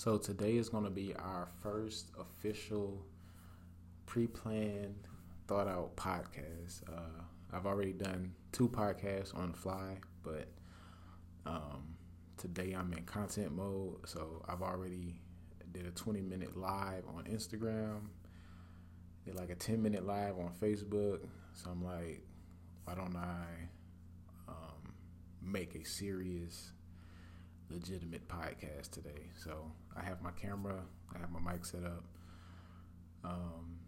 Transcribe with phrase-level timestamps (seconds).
[0.00, 3.04] So today is going to be our first official,
[4.06, 4.94] pre-planned,
[5.46, 6.88] thought-out podcast.
[6.88, 7.22] Uh,
[7.52, 10.48] I've already done two podcasts on fly, but
[11.44, 11.96] um,
[12.38, 14.08] today I'm in content mode.
[14.08, 15.20] So I've already
[15.70, 18.00] did a 20-minute live on Instagram.
[19.26, 21.18] Did like a 10-minute live on Facebook.
[21.52, 22.22] So I'm like,
[22.84, 23.44] why don't I
[24.48, 24.94] um,
[25.42, 26.72] make a serious
[27.70, 29.30] legitimate podcast today.
[29.36, 30.82] So I have my camera,
[31.14, 32.04] I have my mic set up.
[33.24, 33.78] Um,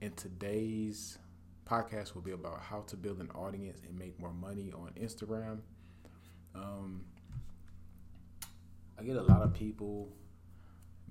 [0.00, 1.18] and today's
[1.66, 5.60] podcast will be about how to build an audience and make more money on Instagram.
[6.54, 7.04] Um,
[8.98, 10.08] I get a lot of people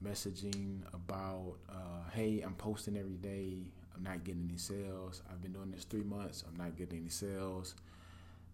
[0.04, 3.72] messaging about, uh, hey, I'm posting every day.
[3.96, 5.22] I'm not getting any sales.
[5.30, 6.44] I've been doing this three months.
[6.48, 7.76] I'm not getting any sales.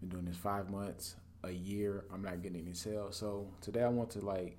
[0.00, 3.16] Been doing this five months a year I'm not getting any sales.
[3.16, 4.58] So today I want to like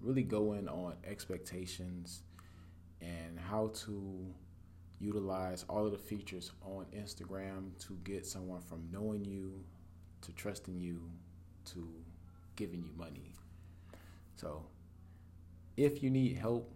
[0.00, 2.22] really go in on expectations
[3.00, 4.34] and how to
[5.00, 9.64] utilize all of the features on Instagram to get someone from knowing you
[10.22, 11.00] to trusting you
[11.64, 11.88] to
[12.56, 13.32] giving you money.
[14.36, 14.64] So
[15.76, 16.72] if you need help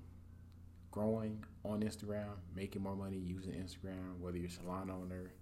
[0.90, 5.32] growing on Instagram, making more money using Instagram, whether you're salon owner,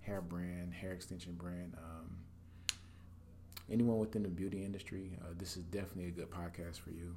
[0.00, 2.10] hair brand, hair extension brand, um,
[3.70, 7.14] anyone within the beauty industry, uh, this is definitely a good podcast for you.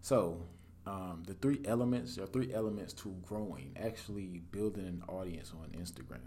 [0.00, 0.42] So,
[0.86, 6.20] um, the three elements are three elements to growing, actually building an audience on Instagram.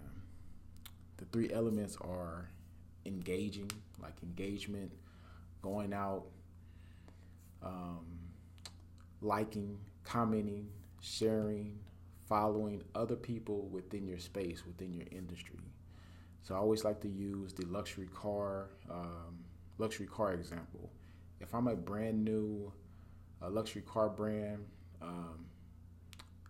[1.18, 2.50] The three elements are
[3.06, 3.72] engaging,
[4.02, 4.92] like engagement,
[5.62, 6.26] going out,
[7.64, 8.06] um,
[9.22, 10.68] liking, commenting,
[11.02, 11.80] sharing,
[12.28, 15.60] following other people within your space, within your industry.
[16.44, 19.40] So I always like to use the luxury car um,
[19.78, 20.92] luxury car example.
[21.40, 22.72] If I'm a brand new
[23.42, 24.66] uh, luxury car brand,
[25.02, 25.46] um,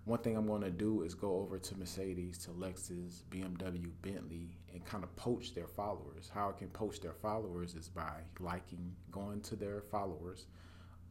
[0.06, 4.50] one thing I'm going to do is go over to Mercedes, to Lexus, BMW, Bentley,
[4.74, 6.30] and kind of poach their followers.
[6.34, 10.48] How I can poach their followers is by liking, going to their followers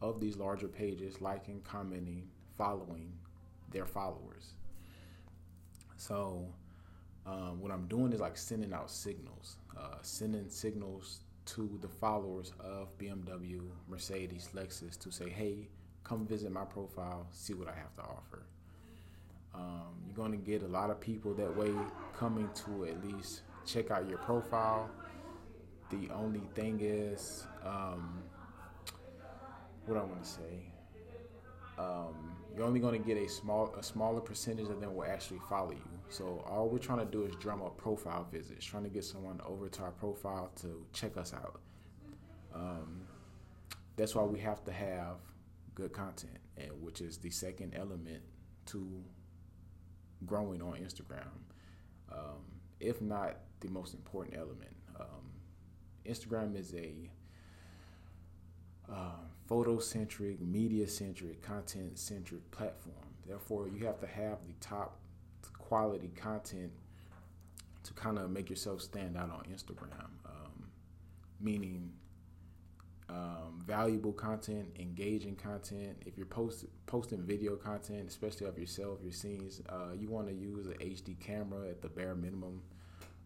[0.01, 3.13] of these larger pages, liking, commenting, following
[3.71, 4.53] their followers.
[5.97, 6.45] So
[7.25, 12.51] um, what I'm doing is like sending out signals, uh, sending signals to the followers
[12.59, 15.69] of BMW, Mercedes, Lexus to say, hey,
[16.03, 18.43] come visit my profile, see what I have to offer.
[19.53, 21.71] Um, you're going to get a lot of people that way
[22.17, 24.89] coming to at least check out your profile.
[25.91, 28.23] The only thing is, um,
[29.85, 30.73] what I want to say,
[31.77, 35.39] um, you're only going to get a small, a smaller percentage of them will actually
[35.49, 35.92] follow you.
[36.13, 39.41] So all we're trying to do is drum up profile visits, trying to get someone
[39.43, 41.59] over to our profile to check us out.
[42.53, 43.01] Um,
[43.95, 45.15] that's why we have to have
[45.73, 48.21] good content, and which is the second element
[48.67, 49.03] to
[50.27, 51.33] growing on Instagram.
[52.11, 52.43] Um,
[52.79, 55.31] if not the most important element, um,
[56.05, 57.09] Instagram is a
[58.87, 63.15] uh, photo-centric, media-centric, content-centric platform.
[63.25, 64.99] Therefore, you have to have the top
[65.73, 66.71] quality content
[67.81, 70.05] to kind of make yourself stand out on Instagram.
[70.23, 70.67] Um,
[71.41, 71.91] meaning
[73.09, 75.97] um, valuable content, engaging content.
[76.05, 80.33] If you're post, posting video content, especially of yourself, your scenes, uh, you want to
[80.35, 82.61] use an HD camera at the bare minimum.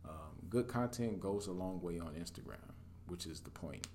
[0.07, 2.71] Um, good content goes a long way on Instagram,
[3.07, 3.87] which is the point.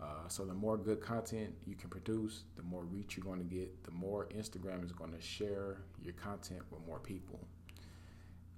[0.00, 3.54] Uh, so the more good content you can produce, the more reach you're going to
[3.54, 7.38] get, the more Instagram is going to share your content with more people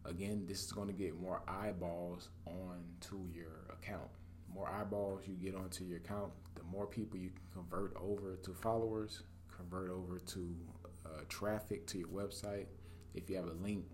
[0.08, 4.08] again, this is going to get more eyeballs onto your account.
[4.52, 8.52] More eyeballs you get onto your account, the more people you can convert over to
[8.54, 9.22] followers,
[9.54, 10.56] convert over to
[11.04, 12.66] uh, traffic to your website.
[13.14, 13.84] If you have a link,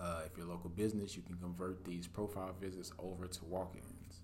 [0.00, 4.20] uh, if you're a local business, you can convert these profile visits over to walk-ins.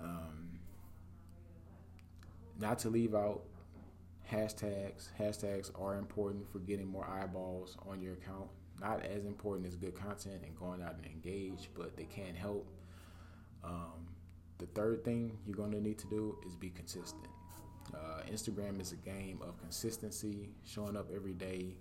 [0.00, 0.58] Um,
[2.58, 3.42] not to leave out
[4.30, 5.08] hashtags.
[5.18, 8.48] Hashtags are important for getting more eyeballs on your account
[8.80, 12.66] not as important as good content and going out and engage, but they can't help.
[13.62, 14.08] Um,
[14.58, 17.28] the third thing you're going to need to do is be consistent.
[17.92, 21.76] Uh, Instagram is a game of consistency, showing up every day,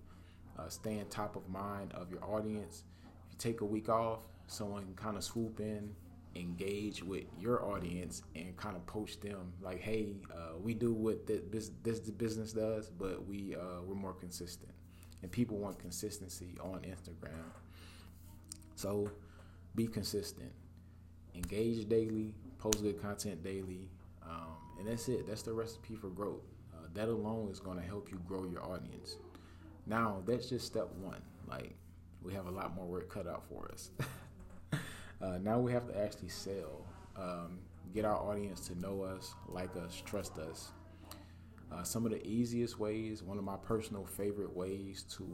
[0.57, 2.83] uh, staying top of mind of your audience.
[3.27, 5.95] If you take a week off, someone can kind of swoop in,
[6.35, 11.25] engage with your audience, and kind of poach them like, "Hey, uh, we do what
[11.27, 14.71] this this business does, but we uh, we're more consistent."
[15.23, 17.49] And people want consistency on Instagram.
[18.75, 19.09] So
[19.73, 20.51] be consistent,
[21.33, 23.89] engage daily, post good content daily,
[24.21, 25.25] um, and that's it.
[25.27, 26.43] That's the recipe for growth.
[26.73, 29.15] Uh, that alone is going to help you grow your audience.
[29.87, 31.21] Now, that's just step one.
[31.49, 31.75] Like,
[32.21, 33.91] we have a lot more work cut out for us.
[35.21, 36.85] uh, now we have to actually sell,
[37.17, 37.59] um,
[37.93, 40.71] get our audience to know us, like us, trust us.
[41.73, 45.27] Uh, some of the easiest ways, one of my personal favorite ways to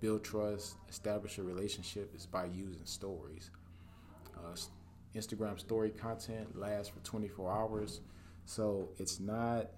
[0.00, 3.50] build trust, establish a relationship is by using stories.
[4.36, 4.56] Uh,
[5.14, 8.00] Instagram story content lasts for 24 hours,
[8.46, 9.68] so it's not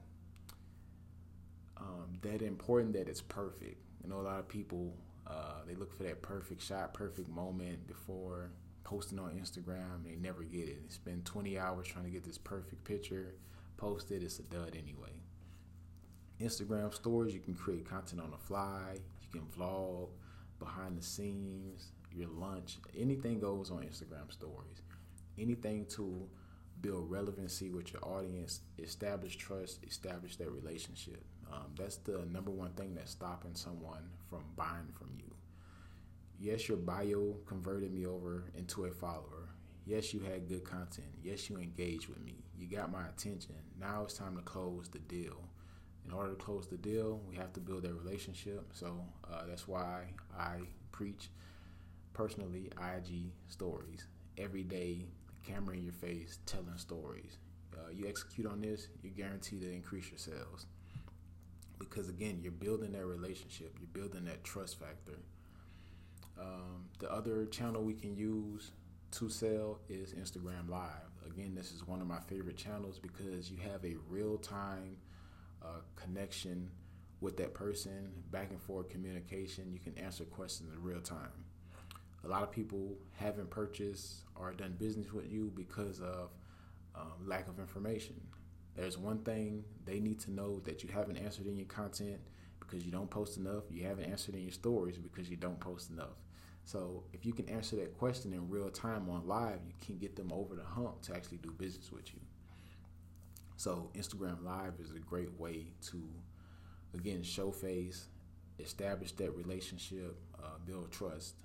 [1.77, 3.77] um, that important that it's perfect.
[4.03, 4.95] You know, a lot of people
[5.27, 8.51] uh, they look for that perfect shot, perfect moment before
[8.85, 10.05] posting on Instagram.
[10.05, 10.83] They never get it.
[10.89, 13.35] They spend 20 hours trying to get this perfect picture,
[13.77, 14.23] post it.
[14.23, 15.21] It's a dud anyway.
[16.41, 18.99] Instagram stories, you can create content on the fly.
[19.23, 20.09] You can vlog
[20.59, 24.83] behind the scenes, your lunch, anything goes on Instagram stories.
[25.39, 26.29] Anything to
[26.81, 31.23] build relevancy with your audience, establish trust, establish that relationship.
[31.53, 35.35] Um, that's the number one thing that's stopping someone from buying from you.
[36.39, 39.51] Yes, your bio converted me over into a follower.
[39.87, 41.09] Yes, you had good content.
[41.23, 42.45] Yes, you engaged with me.
[42.59, 43.55] You got my attention.
[43.79, 45.37] Now it's time to close the deal.
[46.07, 48.65] In order to close the deal, we have to build that relationship.
[48.73, 50.05] So uh, that's why
[50.39, 50.59] I
[50.93, 51.31] preach
[52.13, 54.07] personally IG stories
[54.39, 55.07] every day,
[55.47, 57.39] camera in your face, telling stories.
[57.77, 60.67] Uh, you execute on this, you're guaranteed to increase your sales
[61.79, 65.19] because again you're building that relationship you're building that trust factor
[66.41, 68.71] um, the other channel we can use
[69.11, 70.91] to sell is instagram live
[71.27, 75.06] again this is one of my favorite channels because you have a real-time uh,
[76.07, 76.71] connection
[77.21, 81.33] with that person back and forth communication you can answer questions in real time
[82.25, 86.31] a lot of people haven't purchased or done business with you because of
[86.95, 88.15] um, lack of information
[88.77, 92.21] there's one thing they need to know that you haven't answered in your content
[92.61, 93.65] because you don't post enough.
[93.71, 96.21] You haven't answered in your stories because you don't post enough.
[96.65, 100.17] So if you can answer that question in real time on live, you can get
[100.17, 102.21] them over the hump to actually do business with you.
[103.57, 106.03] So Instagram Live is a great way to,
[106.95, 108.07] again, show face,
[108.59, 111.37] establish that relationship, uh, build trust.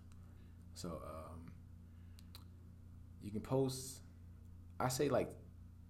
[0.75, 1.51] So um,
[3.23, 3.99] you can post.
[4.79, 5.31] I say like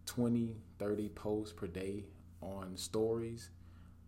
[0.05, 2.05] 20, 30 posts per day
[2.41, 3.49] on stories.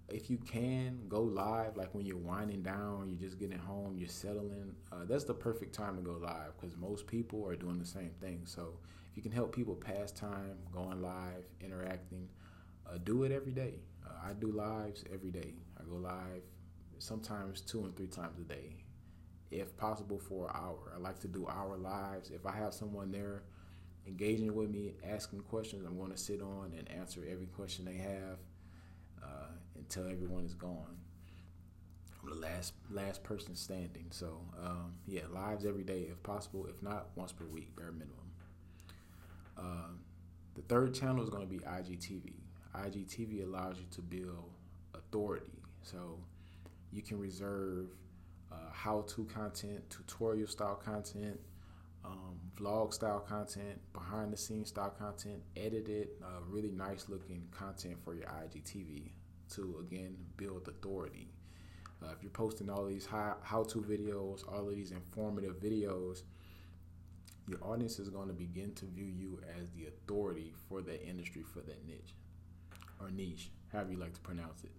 [0.10, 4.10] If you can go live, like when you're winding down, you're just getting home, you're
[4.10, 7.86] settling, uh, that's the perfect time to go live because most people are doing the
[7.86, 8.42] same thing.
[8.46, 8.74] So
[9.14, 12.28] if you can help people pass time, going live, interacting,
[12.90, 13.76] uh, do it every day.
[14.04, 15.54] Uh, I do lives every day.
[15.80, 16.42] I go live
[16.98, 18.78] sometimes two and three times a day,
[19.52, 20.94] if possible for an hour.
[20.96, 22.32] I like to do hour lives.
[22.32, 23.44] If I have someone there
[24.08, 25.86] engaging with me, asking questions.
[25.86, 28.40] I'm going to sit on and answer every question they have
[29.24, 30.98] uh, until everyone is gone.
[32.22, 34.08] I'm the last last person standing.
[34.12, 36.66] So um, yeah, lives every day if possible.
[36.68, 38.23] If not, once per week, bare minimum.
[39.58, 39.92] Uh,
[40.56, 42.34] the third channel is going to be IGTV.
[42.76, 44.52] IGTV allows you to build
[44.94, 45.62] authority.
[45.82, 46.20] So
[46.92, 47.88] you can reserve
[48.52, 51.40] uh, how-to content, tutorial style content,
[52.06, 57.98] um, vlog style content, behind the scenes style content, edited, uh, really nice looking content
[58.04, 59.12] for your IGTV
[59.56, 61.30] to again build authority.
[62.02, 66.24] Uh, if you're posting all these how to videos, all of these informative videos,
[67.48, 71.44] your audience is going to begin to view you as the authority for that industry,
[71.44, 72.16] for that niche
[73.00, 74.72] or niche, however you like to pronounce it.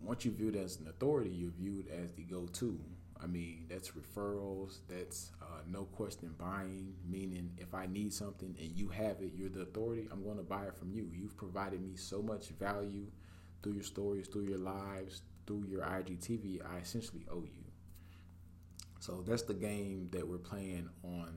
[0.00, 2.78] Once you're viewed as an authority, you're viewed as the go to
[3.24, 8.70] I mean, that's referrals, that's uh, no question buying, meaning if I need something and
[8.72, 11.08] you have it, you're the authority, I'm going to buy it from you.
[11.10, 13.06] You've provided me so much value
[13.62, 17.63] through your stories, through your lives, through your IGTV, I essentially owe you.
[19.04, 21.34] So that's the game that we're playing on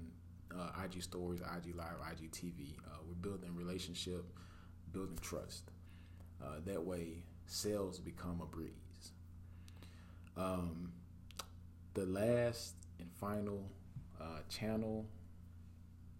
[0.57, 2.77] uh, IG Stories, IG Live, IGTV.
[2.77, 4.23] Uh, we're building relationship,
[4.93, 5.71] building trust.
[6.41, 9.11] Uh, that way, sales become a breeze.
[10.37, 10.93] Um,
[11.93, 13.69] the last and final
[14.21, 15.05] uh, channel,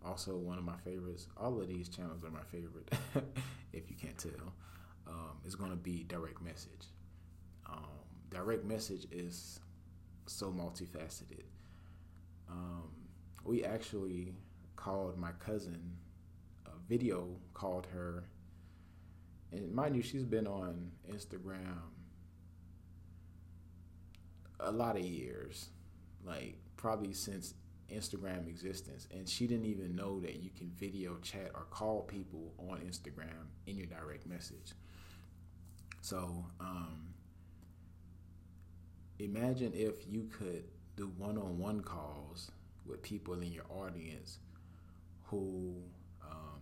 [0.06, 1.28] also one of my favorites.
[1.38, 2.92] All of these channels are my favorite,
[3.72, 4.52] if you can't tell.
[5.08, 6.88] Um, is going to be direct message.
[7.72, 7.86] Um,
[8.32, 9.62] direct message is
[10.28, 11.44] so multifaceted.
[12.50, 12.90] Um,
[13.44, 14.36] we actually
[14.76, 15.98] called my cousin
[16.66, 18.26] a video called her
[19.52, 21.80] and mind you she's been on instagram
[24.60, 25.70] a lot of years,
[26.26, 27.54] like probably since
[27.92, 32.54] Instagram existence, and she didn't even know that you can video chat or call people
[32.58, 34.74] on Instagram in your direct message.
[36.02, 37.14] So, um,
[39.20, 40.64] imagine if you could
[40.96, 42.52] do one-on-one calls
[42.86, 44.40] with people in your audience
[45.24, 45.76] who,
[46.24, 46.62] um,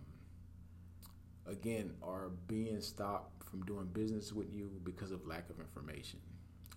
[1.46, 6.18] again, are being stopped from doing business with you because of lack of information.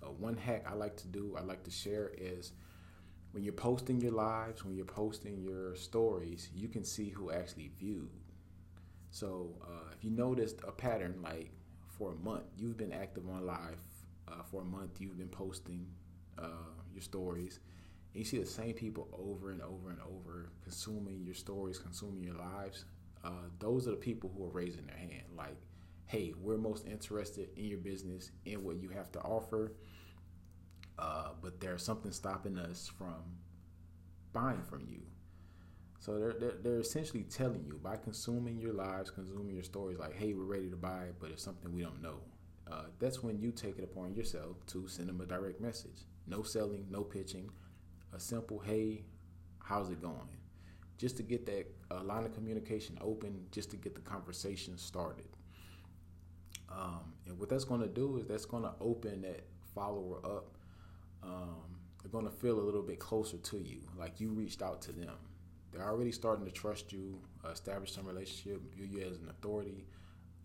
[0.04, 2.54] Uh, one hack I like to do, I like to share is
[3.32, 7.72] when you're posting your lives, when you're posting your stories, you can see who actually
[7.80, 8.10] viewed.
[9.12, 11.52] So uh, if you noticed a pattern, like
[11.88, 13.80] for a month, you've been active on live
[14.32, 15.88] uh, for a month, you've been posting
[16.38, 17.60] uh, your stories,
[18.14, 22.24] and you see the same people over and over and over consuming your stories, consuming
[22.24, 22.86] your lives.
[23.24, 25.58] Uh, those are the people who are raising their hand, like,
[26.06, 29.74] "Hey, we're most interested in your business, in what you have to offer."
[30.98, 33.24] Uh, but there's something stopping us from
[34.34, 35.02] buying from you.
[36.00, 40.16] So they're, they're, they're, essentially telling you by consuming your lives, consuming your stories, like,
[40.16, 42.20] hey, we're ready to buy but it's something we don't know.
[42.72, 46.06] Uh, that's when you take it upon yourself to send them a direct message.
[46.28, 47.50] No selling, no pitching,
[48.14, 49.04] a simple, hey,
[49.64, 50.38] how's it going?
[50.98, 55.26] Just to get that uh, line of communication open, just to get the conversation started.
[56.70, 60.58] Um, and what that's going to do is that's going to open that follower up
[61.24, 64.82] um, they're going to feel a little bit closer to you, like you reached out
[64.84, 65.16] to them.
[65.72, 69.86] They're already starting to trust you, uh, establish some relationship, view you as an authority.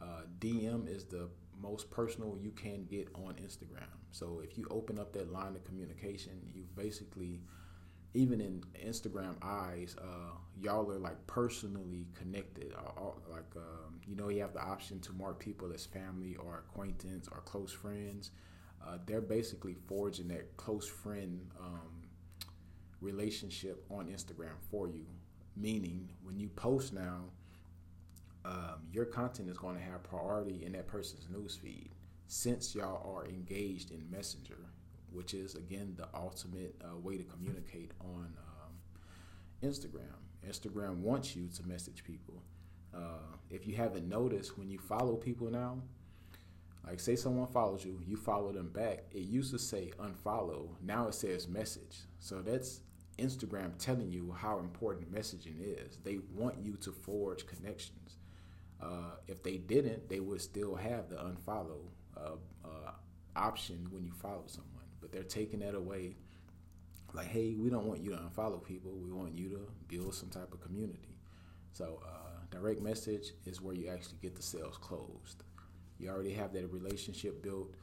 [0.03, 1.29] Uh, DM is the
[1.61, 3.87] most personal you can get on Instagram.
[4.11, 7.41] So if you open up that line of communication, you basically,
[8.15, 12.75] even in Instagram eyes, uh, y'all are like personally connected.
[13.31, 17.29] Like um, you know, you have the option to mark people as family or acquaintance
[17.31, 18.31] or close friends
[18.87, 22.03] uh, they're basically forging that close friend um,
[23.01, 25.07] relationship on Instagram for you.
[25.57, 27.27] Meaning, when you post now,
[28.45, 31.89] um, your content is going to have priority in that person's newsfeed
[32.27, 34.59] since y'all are engaged in Messenger,
[35.11, 38.73] which is again the ultimate uh, way to communicate on um,
[39.63, 40.19] Instagram.
[40.47, 42.43] Instagram wants you to message people.
[42.95, 45.79] Uh, if you haven't noticed, when you follow people now,
[46.87, 49.05] like, say someone follows you, you follow them back.
[49.11, 52.01] It used to say unfollow, now it says message.
[52.21, 52.81] So that's
[53.19, 55.99] Instagram telling you how important messaging is.
[56.05, 58.19] They want you to forge connections.
[58.85, 61.81] Uh, if they didn't, they would still have the unfollow
[62.17, 62.91] uh, uh,
[63.35, 64.85] option when you follow someone.
[65.01, 66.17] But they're taking that away.
[67.15, 68.93] Like, hey, we don't want you to unfollow people.
[68.93, 71.17] We want you to build some type of community.
[71.73, 75.45] So, uh, direct message is where you actually get the sales closed.
[75.99, 77.75] You already have that relationship built.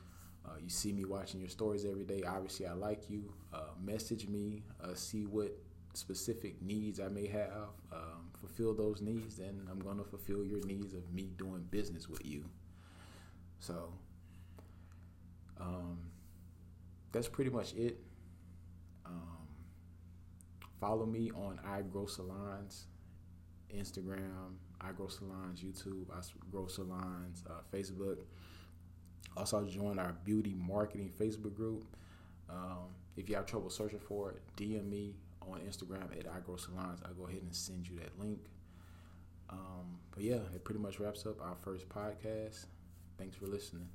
[0.45, 2.23] Uh, you see me watching your stories every day.
[2.27, 3.33] Obviously, I like you.
[3.53, 5.57] Uh, message me, uh, see what
[5.93, 7.69] specific needs I may have.
[8.41, 12.25] Fulfill those needs, then I'm going to fulfill your needs of me doing business with
[12.25, 12.43] you.
[13.59, 13.93] So,
[15.59, 15.99] um,
[17.11, 17.99] that's pretty much it.
[19.05, 19.47] Um,
[20.79, 22.87] follow me on I Grow Salons,
[23.73, 28.17] Instagram, I Grow Salons YouTube, I Grow Salons uh, Facebook.
[29.37, 31.85] Also, join our beauty marketing Facebook group.
[32.49, 36.55] Um, if you have trouble searching for it, DM me on Instagram at I Grow
[36.57, 36.99] Salons.
[37.05, 38.39] I'll go ahead and send you that link.
[39.49, 42.65] Um, but yeah, it pretty much wraps up our first podcast.
[43.17, 43.87] Thanks for listening.